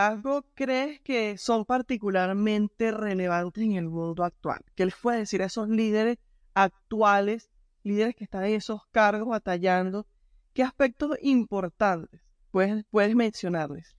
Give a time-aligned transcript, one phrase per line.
[0.00, 4.64] liderazgo crees que son particularmente relevantes en el mundo actual?
[4.74, 6.18] ¿Qué les puede decir a esos líderes
[6.54, 7.50] actuales,
[7.82, 10.06] líderes que están en esos cargos batallando?
[10.52, 13.96] ¿Qué aspectos importantes puedes, puedes mencionarles?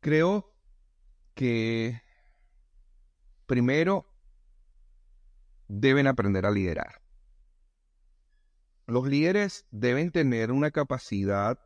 [0.00, 0.52] Creo
[1.34, 2.02] que
[3.46, 4.06] primero
[5.68, 7.00] deben aprender a liderar.
[8.86, 11.58] Los líderes deben tener una capacidad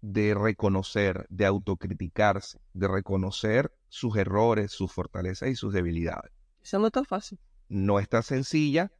[0.00, 6.32] de reconocer, de autocriticarse, de reconocer sus errores, sus fortalezas y sus debilidades.
[6.62, 7.38] Eso no está fácil.
[7.68, 8.92] No está sencilla,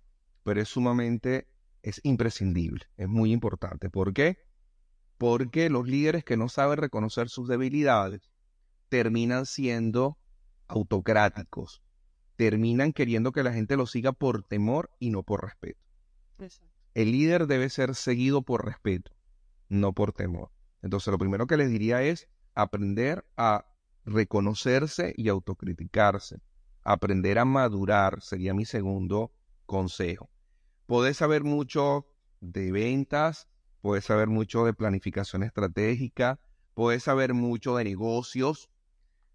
[0.43, 1.49] pero es sumamente,
[1.83, 3.91] es imprescindible, es muy importante.
[3.91, 4.39] ¿Por qué?
[5.19, 8.31] Porque los líderes que no saben reconocer sus debilidades
[8.89, 10.19] terminan siendo
[10.67, 11.83] autocráticos,
[12.37, 15.81] terminan queriendo que la gente lo siga por temor y no por respeto.
[16.95, 19.13] El líder debe ser seguido por respeto,
[19.69, 20.51] no por temor.
[20.83, 23.67] Entonces, lo primero que les diría es aprender a
[24.05, 26.41] reconocerse y autocriticarse.
[26.83, 29.33] Aprender a madurar sería mi segundo
[29.67, 30.31] consejo.
[30.87, 32.07] Podés saber mucho
[32.41, 33.49] de ventas,
[33.81, 36.41] puedes saber mucho de planificación estratégica,
[36.75, 38.71] puedes saber mucho de negocios,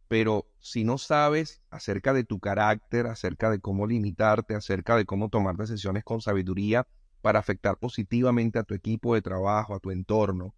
[0.07, 5.29] pero si no sabes acerca de tu carácter, acerca de cómo limitarte, acerca de cómo
[5.29, 6.88] tomar decisiones con sabiduría
[7.21, 10.53] para afectar positivamente a tu equipo de trabajo, a tu entorno,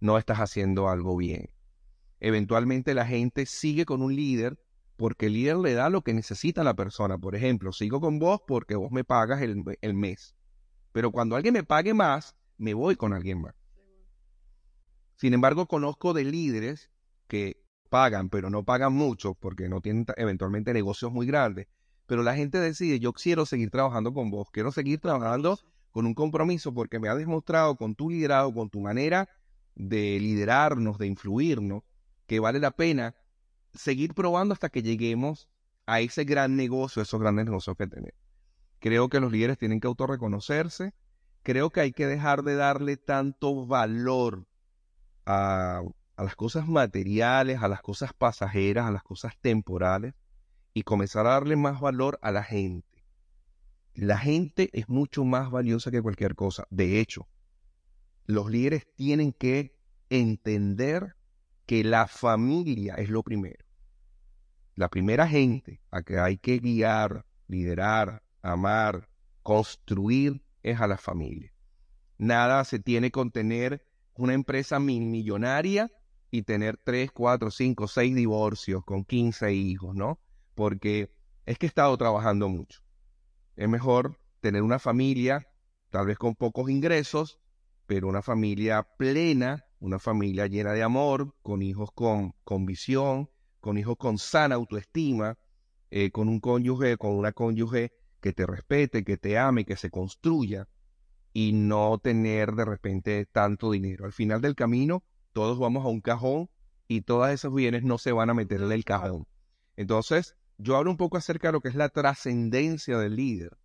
[0.00, 1.50] no estás haciendo algo bien.
[2.18, 4.58] Eventualmente la gente sigue con un líder
[4.96, 7.16] porque el líder le da lo que necesita la persona.
[7.16, 10.34] Por ejemplo, sigo con vos porque vos me pagas el, el mes.
[10.92, 13.54] Pero cuando alguien me pague más, me voy con alguien más.
[15.16, 16.90] Sin embargo, conozco de líderes
[17.26, 21.68] que pagan, pero no pagan mucho porque no tienen eventualmente negocios muy grandes.
[22.06, 25.58] Pero la gente decide, yo quiero seguir trabajando con vos, quiero seguir trabajando
[25.90, 29.28] con un compromiso porque me has demostrado con tu liderazgo, con tu manera
[29.80, 31.82] de liderarnos, de influirnos,
[32.26, 33.14] que vale la pena
[33.74, 35.48] seguir probando hasta que lleguemos
[35.86, 38.18] a ese gran negocio, esos grandes negocios que tenemos.
[38.78, 40.94] Creo que los líderes tienen que autorreconocerse.
[41.42, 44.46] Creo que hay que dejar de darle tanto valor
[45.26, 45.82] a,
[46.16, 50.14] a las cosas materiales, a las cosas pasajeras, a las cosas temporales
[50.74, 53.04] y comenzar a darle más valor a la gente.
[53.94, 56.66] La gente es mucho más valiosa que cualquier cosa.
[56.70, 57.26] De hecho,
[58.30, 59.76] los líderes tienen que
[60.08, 61.16] entender
[61.66, 63.64] que la familia es lo primero.
[64.74, 69.08] La primera gente a que hay que guiar, liderar, amar,
[69.42, 71.52] construir es a la familia.
[72.18, 75.90] Nada se tiene con tener una empresa millonaria
[76.30, 80.20] y tener tres, cuatro, cinco, seis divorcios con 15 hijos, ¿no?
[80.54, 81.12] Porque
[81.46, 82.80] es que he estado trabajando mucho.
[83.56, 85.48] Es mejor tener una familia,
[85.90, 87.40] tal vez con pocos ingresos,
[87.90, 93.28] pero una familia plena, una familia llena de amor, con hijos con, con visión,
[93.58, 95.36] con hijos con sana autoestima,
[95.90, 97.90] eh, con un cónyuge, con una cónyuge
[98.20, 100.68] que te respete, que te ame, que se construya
[101.32, 104.04] y no tener de repente tanto dinero.
[104.04, 105.02] Al final del camino,
[105.32, 106.48] todos vamos a un cajón
[106.86, 109.26] y todos esos bienes no se van a meter en el cajón.
[109.74, 113.58] Entonces, yo hablo un poco acerca de lo que es la trascendencia del líder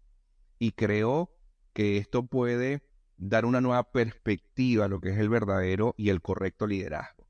[0.58, 1.30] y creo
[1.74, 2.82] que esto puede
[3.18, 7.26] dar una nueva perspectiva a lo que es el verdadero y el correcto liderazgo.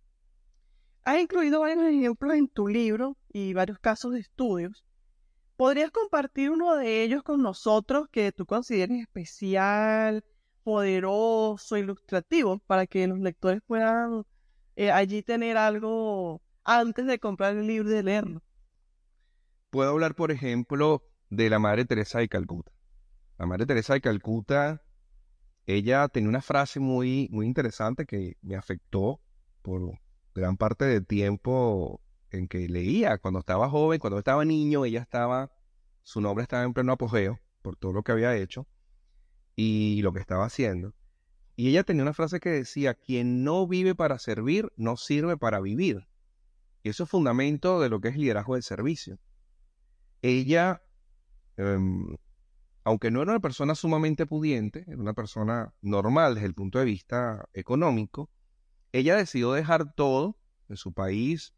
[1.04, 4.84] Has incluido varios ejemplos en tu libro y varios casos de estudios.
[5.56, 10.26] ¿Podrías compartir uno de ellos con nosotros que tú consideres especial,
[10.64, 14.26] poderoso, ilustrativo, para que los lectores puedan
[14.76, 18.42] eh, allí tener algo antes de comprar el libro y de leerlo?
[19.70, 22.72] Puedo hablar, por ejemplo, de la Madre Teresa de Calcuta.
[23.38, 24.82] La Madre Teresa de Calcuta
[25.68, 29.20] ella tenía una frase muy, muy interesante que me afectó
[29.62, 30.00] por
[30.34, 33.18] gran parte del tiempo en que leía.
[33.18, 35.52] Cuando estaba joven, cuando estaba niño, ella estaba,
[36.04, 38.68] su nombre estaba en pleno apogeo por todo lo que había hecho
[39.56, 40.94] y lo que estaba haciendo.
[41.56, 45.62] Y ella tenía una frase que decía, quien no vive para servir, no sirve para
[45.62, 46.06] vivir.
[46.84, 49.18] Y eso es fundamento de lo que es liderazgo de servicio.
[50.22, 50.84] Ella
[51.58, 52.18] em,
[52.86, 56.86] aunque no era una persona sumamente pudiente, era una persona normal desde el punto de
[56.86, 58.30] vista económico,
[58.92, 60.38] ella decidió dejar todo
[60.70, 61.56] en su país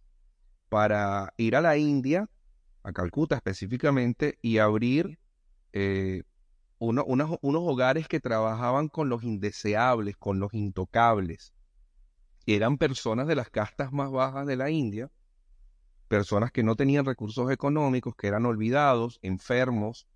[0.70, 2.30] para ir a la India,
[2.82, 5.20] a Calcuta específicamente, y abrir
[5.74, 6.24] eh,
[6.80, 11.54] unos hogares que trabajaban con los indeseables, con los intocables.
[12.46, 15.12] Eran personas de las castas más bajas de la India,
[16.08, 20.08] personas que no tenían recursos económicos, que eran olvidados, enfermos,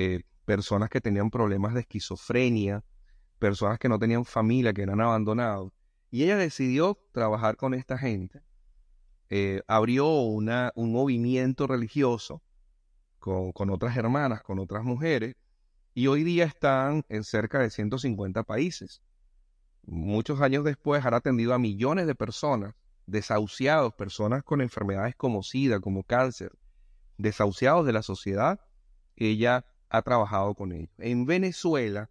[0.00, 2.84] eh, personas que tenían problemas de esquizofrenia,
[3.40, 5.72] personas que no tenían familia, que eran abandonados.
[6.12, 8.40] Y ella decidió trabajar con esta gente
[9.28, 12.42] eh, abrió una, un movimiento religioso
[13.18, 15.34] con, con otras hermanas, con otras mujeres,
[15.94, 19.02] y hoy día están en cerca de 150 países.
[19.82, 22.74] Muchos años después han atendido a millones de personas,
[23.06, 26.52] desahuciados, personas con enfermedades como SIDA, como cáncer,
[27.16, 28.60] desahuciados de la sociedad.
[29.16, 30.90] Ella ha trabajado con ellos.
[30.98, 32.10] En Venezuela,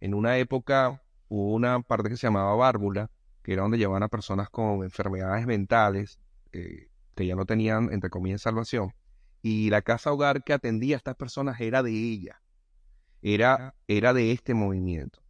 [0.00, 3.10] en una época, hubo una parte que se llamaba Bárbula,
[3.42, 6.18] que era donde llevaban a personas con enfermedades mentales,
[6.52, 8.94] eh, que ya no tenían, entre comillas, salvación.
[9.42, 12.42] Y la casa hogar que atendía a estas personas era de ella,
[13.22, 15.20] era, era de este movimiento.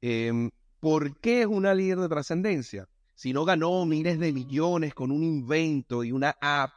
[0.00, 0.50] Em,
[0.80, 2.88] ¿Por qué es una líder de trascendencia?
[3.14, 6.70] Si no ganó miles de millones con un invento y una app,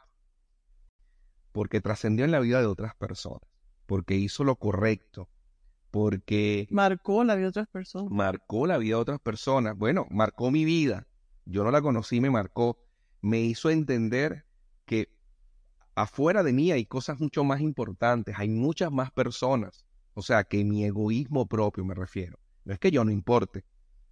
[1.52, 3.51] porque trascendió en la vida de otras personas,
[3.86, 5.28] porque hizo lo correcto,
[5.90, 6.66] porque...
[6.70, 8.10] Marcó la vida de otras personas.
[8.10, 9.76] Marcó la vida de otras personas.
[9.76, 11.06] Bueno, marcó mi vida.
[11.44, 12.78] Yo no la conocí, me marcó.
[13.20, 14.46] Me hizo entender
[14.86, 15.08] que
[15.94, 19.84] afuera de mí hay cosas mucho más importantes, hay muchas más personas.
[20.14, 22.38] O sea, que mi egoísmo propio me refiero.
[22.64, 23.64] No es que yo no importe.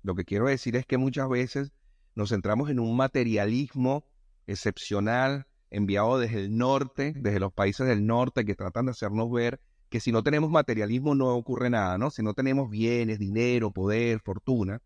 [0.03, 1.73] Lo que quiero decir es que muchas veces
[2.15, 4.05] nos centramos en un materialismo
[4.47, 9.61] excepcional enviado desde el norte, desde los países del norte que tratan de hacernos ver
[9.91, 12.11] que si no tenemos materialismo no ocurre nada, ¿no?
[12.11, 14.81] Si no tenemos bienes, dinero, poder, fortuna,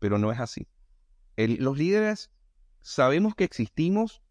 [0.00, 0.66] pero no es así.
[1.36, 2.30] los líderes
[2.82, 4.22] sabemos que existimos,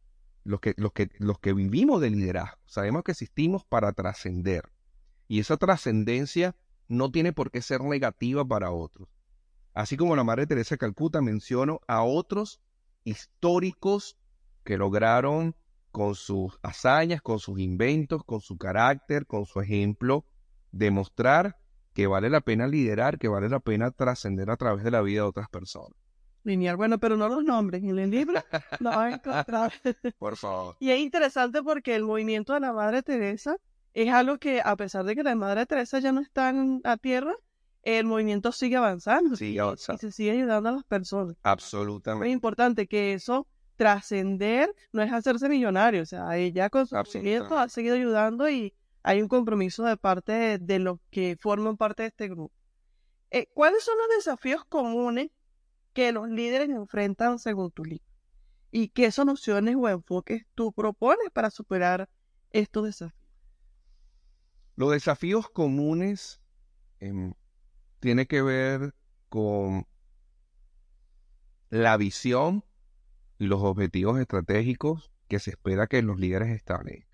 [0.44, 4.70] los que, los, que, los que vivimos de liderazgo, sabemos que existimos para trascender.
[5.30, 6.56] Y esa trascendencia
[6.90, 9.08] no tiene por qué ser negativa para otros.
[9.74, 12.62] Así como la Madre Teresa de Calcuta menciono a otros
[13.06, 14.18] históricos
[14.66, 15.56] que lograron
[15.94, 20.26] con sus hazañas, con sus inventos, con su carácter, con su ejemplo,
[20.72, 21.60] demostrar
[21.94, 25.22] que vale la pena liderar, que vale la pena trascender a través de la vida
[25.22, 25.96] de otras personas.
[26.44, 28.42] Lineal, bueno, pero no los nombres, en el libro
[28.80, 29.72] lo van a encontrar.
[30.18, 30.76] Por favor.
[30.80, 33.56] Y es interesante porque el movimiento de la Madre Teresa
[33.94, 36.52] es algo que, a pesar de que la Madre Teresa ya no está
[36.86, 37.36] a tierra,
[37.84, 39.36] el movimiento sigue avanzando.
[39.36, 40.00] Sigue avanzando.
[40.00, 41.38] Y se sigue ayudando a las personas.
[41.44, 42.30] Absolutamente.
[42.30, 43.46] Es importante que eso
[43.84, 48.74] trascender no es hacerse millonario, o sea, ella con su movimiento ha seguido ayudando y
[49.04, 52.56] hay un compromiso de parte de, los que forman parte de este grupo.
[53.30, 55.32] Eh, ¿Cuáles son los desafíos comunes
[55.92, 58.06] que los líderes enfrentan según tu libro?
[58.72, 62.08] ¿Y qué soluciones o enfoques tú propones para superar
[62.52, 63.30] estos desafíos?
[64.78, 66.40] Los desafíos comunes
[67.02, 67.34] eh,
[68.00, 68.96] tienen que ver
[69.28, 69.86] con
[71.70, 72.64] la visión
[73.38, 77.10] los objetivos estratégicos que se espera que los líderes establezcan.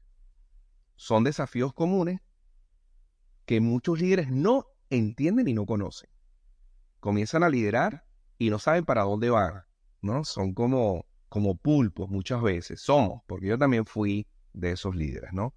[0.95, 2.19] Son desafíos comunes
[3.45, 6.09] que muchos líderes no entienden y no conocen.
[6.99, 8.05] Comienzan a liderar
[8.37, 9.63] y no saben para dónde van,
[10.01, 10.23] ¿no?
[10.25, 15.53] Son como, como pulpos muchas veces, somos, porque yo también fui de esos líderes, ¿no?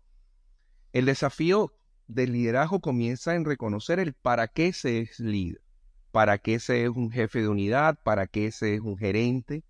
[0.93, 1.75] El desafío
[2.07, 5.63] del liderazgo comienza en reconocer el para qué se es líder,
[6.11, 9.65] para qué se es un jefe de unidad, para qué se es un gerente,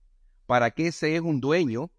[0.52, 1.90] ¿Para qué se es un dueño?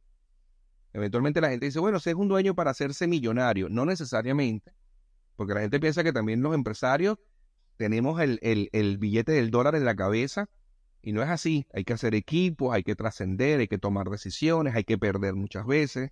[0.93, 3.67] Eventualmente la gente dice, bueno, se es un dueño para hacerse millonario.
[3.67, 4.71] No necesariamente,
[5.35, 7.17] porque la gente piensa que también los empresarios
[7.77, 10.51] tenemos el, el billete del dólar en la cabeza
[11.01, 11.65] y no es así.
[11.73, 15.65] Hay que hacer equipos, hay que trascender, hay que tomar decisiones, hay que perder muchas
[15.65, 16.11] veces.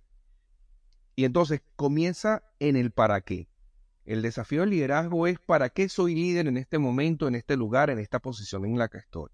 [1.14, 3.46] Y entonces comienza en el para qué.
[4.04, 7.88] El desafío del liderazgo es para qué soy líder en este momento, en este lugar,
[7.88, 9.30] en esta posición en la que estoy.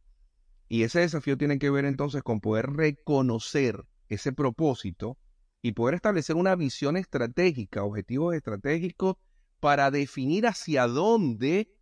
[0.68, 5.16] Y ese desafío tiene que ver entonces con poder reconocer ese propósito
[5.62, 9.16] y poder establecer una visión estratégica, objetivos estratégicos
[9.60, 11.74] para definir hacia dónde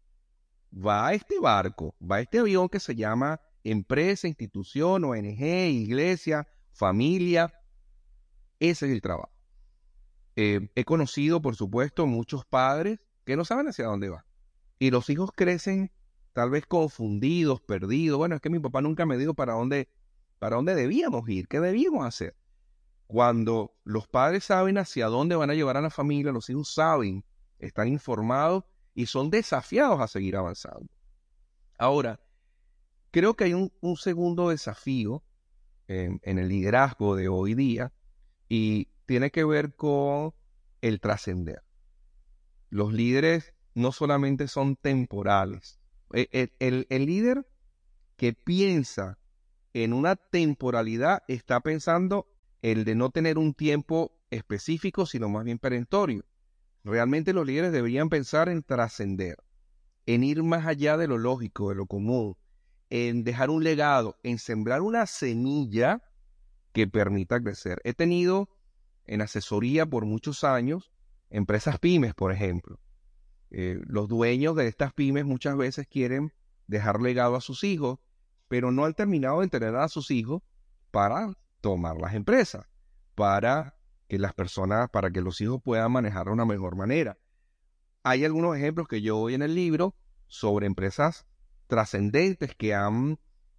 [0.72, 7.52] va este barco, va este avión que se llama empresa, institución, ONG, iglesia, familia.
[8.60, 9.32] Ese es el trabajo.
[10.36, 14.24] Eh, he conocido, por supuesto, muchos padres que no saben hacia dónde va.
[14.78, 15.90] Y los hijos crecen
[16.36, 18.18] tal vez confundidos, perdidos.
[18.18, 19.88] Bueno, es que mi papá nunca me dijo para dónde,
[20.38, 22.36] para dónde debíamos ir, qué debíamos hacer.
[23.06, 27.24] Cuando los padres saben hacia dónde van a llevar a la familia, los hijos saben,
[27.58, 30.86] están informados y son desafiados a seguir avanzando.
[31.78, 32.20] Ahora,
[33.12, 35.24] creo que hay un, segundo desafío
[35.88, 37.94] en, en el liderazgo de hoy día
[38.46, 40.34] y tiene que ver con
[40.82, 41.62] el trascender.
[42.68, 45.80] Los líderes no solamente son temporales,
[46.12, 47.46] e, el, líder
[48.16, 49.18] que piensa
[49.72, 52.26] en una temporalidad está pensando
[52.62, 56.24] el de no tener un tiempo específico, sino más bien perentorio.
[56.84, 59.36] Realmente los líderes deberían pensar en trascender,
[60.06, 62.36] en ir más allá de lo lógico, de lo común,
[62.90, 66.02] en dejar un legado, en sembrar una semilla
[66.72, 67.80] que permita crecer.
[67.84, 68.48] He tenido
[69.04, 70.92] en asesoría por muchos años
[71.30, 72.78] empresas pymes, por ejemplo.
[73.50, 76.32] Eh, los dueños de estas pymes muchas veces quieren
[76.66, 77.98] dejar legado a sus hijos,
[78.48, 80.42] pero no han terminado de entrenar a sus hijos
[80.90, 82.66] para tomar las empresas,
[83.14, 83.76] para
[84.08, 87.18] que las personas, para que los hijos puedan manejar de una mejor manera.
[88.02, 89.96] Hay algunos ejemplos que yo doy en el libro
[90.28, 91.26] sobre empresas
[91.66, 93.18] trascendentes que han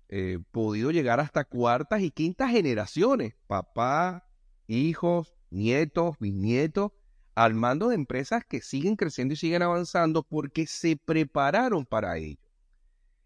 [0.10, 4.30] eh, podido llegar hasta cuartas y quintas generaciones, papá,
[4.68, 6.92] hijos, nietos, bisnietos,
[7.38, 12.42] al mando de empresas que siguen creciendo y siguen avanzando porque se prepararon para ello.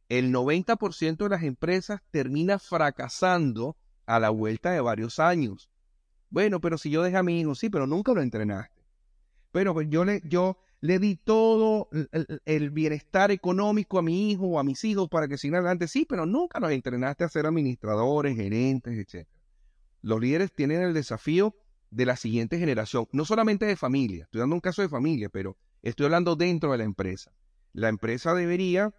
[0.10, 5.70] El 90% de las empresas termina fracasando a la vuelta de varios años.
[6.30, 8.84] Bueno, pero si yo dejé a mi hijo, sí, pero nunca lo entrenaste.
[9.54, 11.88] Pero pues, yo le, yo le di todo
[12.44, 15.88] el, bienestar económico a mi hijo o a mis hijos para que sigan adelante.
[15.88, 19.26] Sí, pero nunca los entrenaste a ser administradores, gerentes, etc.
[20.02, 21.56] Los líderes tienen el desafío
[21.92, 25.58] de la siguiente generación, no solamente de familia, estoy dando un caso de familia, pero
[25.84, 27.32] estoy hablando dentro de la empresa.
[27.74, 28.96] La empresa debería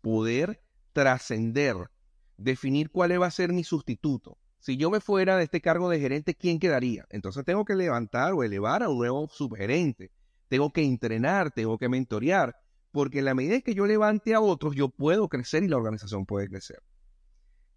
[0.00, 1.90] poder trascender,
[2.36, 4.38] definir cuál va a ser mi sustituto.
[4.60, 7.04] Si yo me fuera de este cargo de gerente, ¿quién quedaría?
[7.10, 10.12] Entonces tengo que levantar o elevar a un nuevo subgerente
[10.48, 12.56] tengo que entrenar, tengo que mentorear,
[12.92, 16.26] porque en la medida que yo levante a otros, yo puedo crecer y la organización
[16.26, 16.80] puede crecer.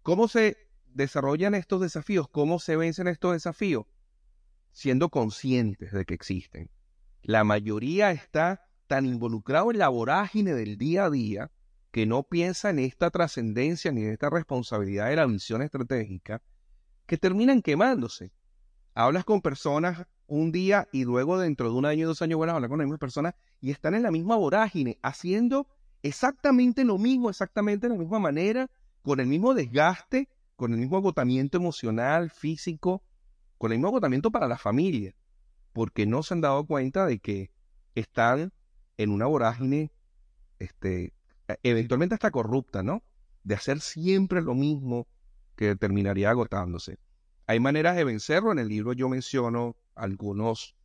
[0.02, 0.56] ¿Cómo se
[0.86, 2.28] desarrollan estos desafíos?
[2.28, 3.86] ¿Cómo se vencen estos desafíos?
[4.72, 6.70] Siendo conscientes de que existen.
[7.22, 11.50] La mayoría está tan involucrado en la vorágine del día a día
[11.90, 16.42] que no piensa en esta trascendencia ni en esta responsabilidad de la visión estratégica,
[17.06, 18.32] que terminan quemándose.
[18.94, 22.68] Hablas con personas un día y luego dentro de un año, dos años, bueno, hablar
[22.68, 25.66] con la misma persona y están en la misma vorágine, haciendo
[26.02, 28.70] exactamente lo mismo, exactamente de la misma manera,
[29.02, 33.02] con el mismo desgaste, con el mismo agotamiento emocional, físico,
[33.58, 35.14] con el mismo agotamiento para la familia,
[35.72, 37.50] porque no se han dado cuenta de que
[37.94, 38.52] están
[38.96, 39.92] en una vorágine,
[40.58, 41.12] este,
[41.62, 43.02] eventualmente hasta corrupta, ¿no?
[43.44, 45.06] De hacer siempre lo mismo
[45.56, 46.98] que terminaría agotándose.
[47.46, 48.52] Hay maneras de vencerlo.
[48.52, 50.76] En el libro yo menciono algunos,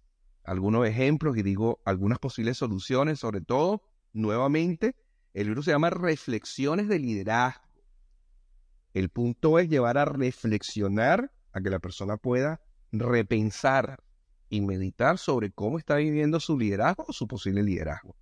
[0.43, 4.95] algunos ejemplos y digo algunas posibles soluciones, sobre todo, nuevamente,
[5.33, 7.63] el libro se llama Reflexiones de Liderazgo.
[8.93, 14.03] El punto es llevar a reflexionar, a que la persona pueda repensar
[14.49, 18.15] y meditar sobre cómo está viviendo su liderazgo o su posible liderazgo.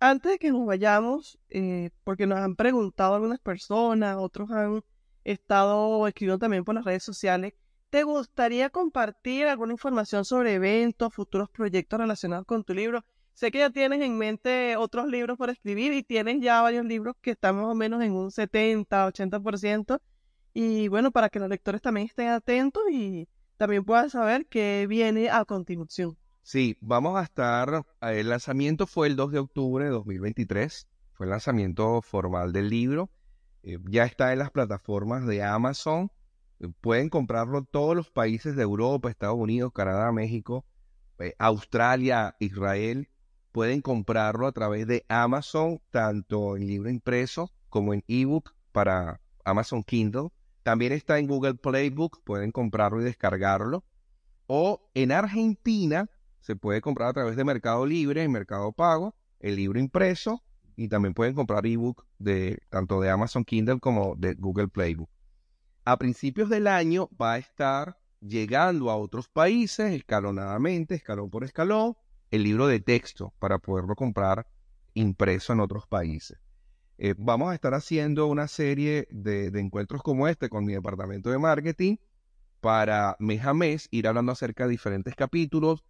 [0.00, 4.82] Antes de que nos vayamos, eh, porque nos han preguntado algunas personas, otros han
[5.24, 7.54] estado escribiendo también por las redes sociales,
[7.90, 13.02] ¿Te gustaría compartir alguna información sobre eventos, futuros proyectos relacionados con tu libro?
[13.32, 17.16] Sé que ya tienes en mente otros libros por escribir y tienes ya varios libros
[17.22, 20.00] que están más o menos en un 70, 80%.
[20.60, 25.30] Y bueno, para que los lectores también estén atentos y también puedan saber qué viene
[25.30, 26.18] a continuación.
[26.42, 31.30] Sí, vamos a estar, el lanzamiento fue el 2 de octubre de 2023, fue el
[31.30, 33.08] lanzamiento formal del libro,
[33.62, 36.10] eh, ya está en las plataformas de Amazon,
[36.80, 40.66] Pueden comprarlo todos los países de Europa, Estados Unidos, Canadá, México,
[41.20, 43.08] eh, Australia, Israel.
[43.52, 49.84] Pueden comprarlo a través de Amazon, tanto en libro impreso como en ebook para Amazon
[49.84, 50.30] Kindle.
[50.68, 53.84] También está en Google Playbook, pueden comprarlo y descargarlo.
[54.46, 56.10] O en Argentina
[56.40, 60.42] se puede comprar a través de Mercado Libre, en Mercado Pago, el libro impreso
[60.76, 65.08] y también pueden comprar ebook de tanto de Amazon Kindle como de Google Playbook
[65.86, 71.96] a principios del año va a estar llegando a otros países escalonadamente, escalón por escalón,
[72.30, 74.46] el libro de texto para poderlo comprar
[74.92, 76.38] impreso en otros países.
[77.00, 81.38] Eh, vamos a estar haciendo una serie de, encuentros como este con mi departamento de
[81.38, 81.96] marketing
[82.60, 85.84] para mes a mes ir hablando acerca de diferentes capítulos.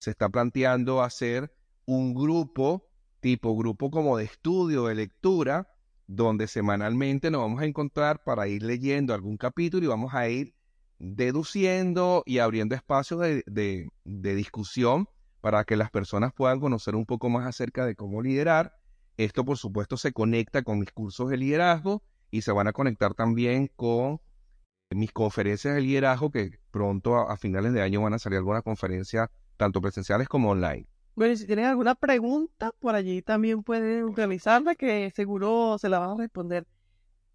[0.00, 1.52] Se está planteando hacer
[1.86, 5.74] un grupo, tipo grupo como de estudio, de lectura,
[6.06, 10.54] donde semanalmente nos vamos a encontrar para ir leyendo algún capítulo y vamos a ir
[11.00, 15.08] deduciendo y abriendo espacios de, discusión
[15.40, 18.78] para que las personas puedan conocer un poco más acerca de cómo liderar.
[19.18, 23.14] Esto, por supuesto, se conecta con mis cursos de liderazgo y se van a conectar
[23.14, 24.20] también con
[24.90, 28.62] mis conferencias de liderazgo que pronto a, a finales de año van a salir algunas
[28.62, 30.86] conferencias tanto presenciales como online.
[31.16, 35.98] Bueno, y si tienen alguna pregunta, por allí también pueden realizarla, que seguro se la
[35.98, 36.64] van a responder.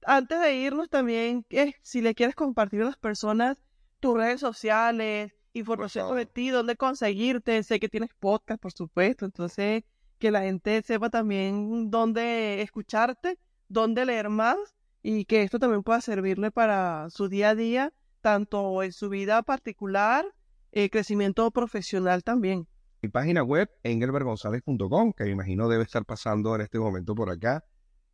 [0.06, 1.46] Antes de irnos también,
[1.82, 3.58] si le quieres compartir a las personas
[4.00, 9.84] tus redes sociales, información sobre ti, dónde conseguirte, sé que tienes podcast, por supuesto, entonces
[10.24, 13.38] que la gente sepa también dónde escucharte,
[13.68, 14.56] dónde leer más
[15.02, 19.44] y que esto también pueda servirle para su día a día tanto en su vida
[19.44, 20.26] particular,
[20.72, 22.70] eh, crecimiento profesional también.
[23.02, 27.66] Mi página web, engelbergonzalez.com, que me imagino debe estar pasando en este momento por acá,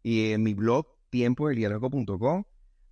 [0.01, 2.43] y en mi blog, tiempoeliderazgo.com.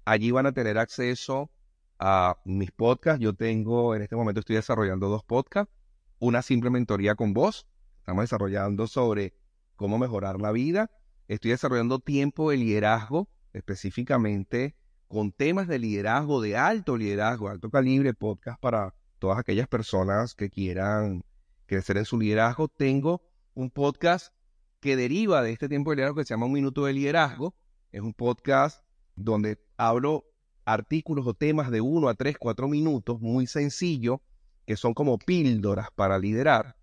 [0.06, 1.50] Allí van a tener acceso
[1.98, 3.20] a mis podcasts.
[3.20, 5.74] Yo tengo, en este momento estoy desarrollando dos podcasts.
[6.20, 7.66] Una simple mentoría con vos.
[8.08, 9.34] Estamos desarrollando sobre
[9.76, 10.90] cómo mejorar la vida.
[11.28, 14.78] Estoy desarrollando tiempo de liderazgo, específicamente
[15.10, 20.50] con temas de liderazgo, de alto liderazgo, alto calibre, podcast para todas aquellas personas que
[20.50, 21.26] quieran
[21.66, 22.70] crecer en su liderazgo.
[22.70, 23.24] Tengo
[23.54, 24.34] un podcast
[24.80, 27.56] que deriva de este tiempo de liderazgo que se llama Un Minuto de Liderazgo.
[27.92, 28.86] Es un podcast
[29.18, 30.24] donde hablo
[30.64, 34.22] artículos o temas de uno a tres, cuatro minutos, muy sencillo,
[34.66, 36.78] que son como píldoras para liderar.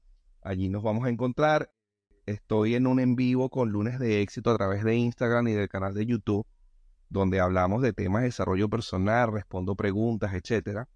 [0.44, 1.72] Allí nos vamos a encontrar.
[2.26, 5.70] Estoy en un en vivo con Lunes de Éxito a través de Instagram y del
[5.70, 6.46] canal de YouTube,
[7.08, 10.86] donde hablamos de temas de desarrollo personal, respondo preguntas, etcétera.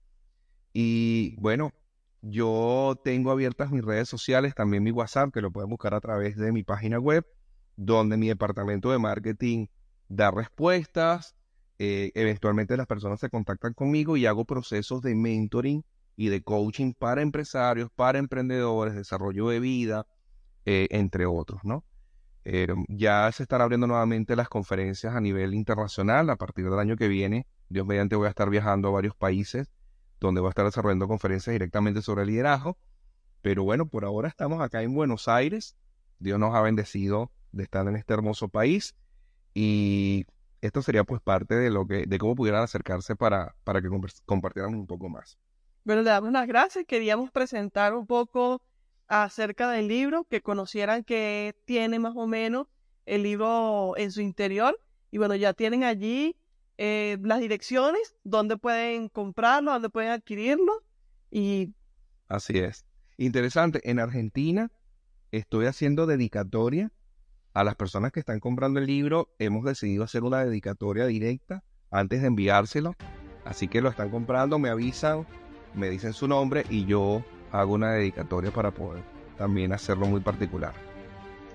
[0.74, 1.72] Y bueno,
[2.20, 6.36] yo tengo abiertas mis redes sociales, también mi WhatsApp, que lo pueden buscar a través
[6.36, 7.26] de mi página web,
[7.74, 9.68] donde mi departamento de marketing
[10.08, 11.34] da respuestas,
[11.78, 15.84] eh, eventualmente las personas se contactan conmigo y hago procesos de mentoring
[16.18, 20.04] y de coaching para empresarios, para emprendedores, desarrollo de vida,
[20.66, 21.84] eh, entre otros, ¿no?
[22.44, 26.28] Eh, ya se están abriendo nuevamente las conferencias a nivel internacional.
[26.30, 29.70] A partir del año que viene, Dios mediante, voy a estar viajando a varios países
[30.18, 32.76] donde voy a estar desarrollando conferencias directamente sobre liderazgo.
[33.40, 35.76] Pero bueno, por ahora estamos acá en Buenos Aires.
[36.18, 38.96] Dios nos ha bendecido de estar en este hermoso país
[39.54, 40.26] y
[40.62, 43.88] esto sería pues parte de lo que, de cómo pudieran acercarse para, para que
[44.26, 45.38] compartieran un poco más.
[45.88, 46.84] Bueno, le damos las gracias.
[46.86, 48.60] Queríamos presentar un poco
[49.06, 52.66] acerca del libro, que conocieran que tiene más o menos
[53.06, 54.78] el libro en su interior.
[55.10, 56.36] Y bueno, ya tienen allí
[56.76, 60.84] eh, las direcciones, donde pueden comprarlo, donde pueden adquirirlo.
[61.30, 61.72] Y...
[62.28, 62.84] Así es.
[63.16, 64.70] Interesante, en Argentina
[65.30, 66.92] estoy haciendo dedicatoria
[67.54, 72.20] a las personas que están comprando el libro hemos decidido hacer una dedicatoria directa antes
[72.20, 72.94] de enviárselo.
[73.46, 75.26] Así que lo están comprando, me avisan,
[75.74, 79.02] me dicen su nombre y yo hago una dedicatoria para poder
[79.36, 80.72] también hacerlo muy particular.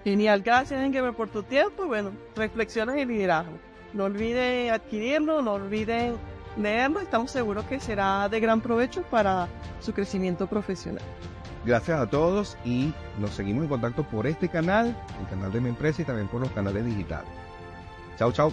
[0.04, 1.86] Genial, gracias Engeber por tu tiempo.
[1.86, 3.58] Bueno, reflexiones y liderazgo.
[3.94, 6.16] No olviden adquirirlo, no olviden
[6.58, 7.00] leerlo.
[7.00, 9.48] Estamos seguros que será de gran provecho para
[9.80, 11.04] su crecimiento profesional.
[11.66, 15.70] Gracias a todos y nos seguimos en contacto por este canal, el canal de mi
[15.70, 17.30] empresa y también por los canales digitales.
[18.18, 18.52] Chao, chao.